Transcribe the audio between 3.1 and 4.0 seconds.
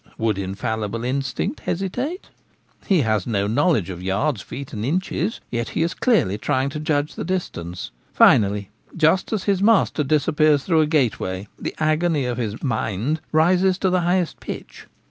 no Mental Power of A nimals. 9 3 knowledge